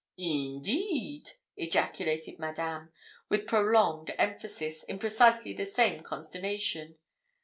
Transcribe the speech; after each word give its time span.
'Eendeed!' 0.17 1.33
ejaculated 1.57 2.39
Madame, 2.39 2.91
with 3.29 3.45
prolonged 3.45 4.11
emphasis, 4.17 4.83
in 4.85 4.97
precisely 4.97 5.53
the 5.53 5.63
same 5.63 6.01
consternation. 6.01 6.97